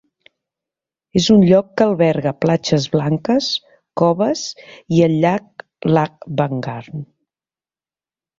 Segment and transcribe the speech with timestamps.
[1.19, 3.51] És un lloc que alberga platges blanques,
[4.03, 4.47] coves
[4.99, 7.07] i el llac Lagbangan.